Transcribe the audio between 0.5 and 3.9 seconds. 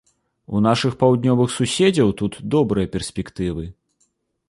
У нашых паўднёвых суседзяў тут добрыя перспектывы.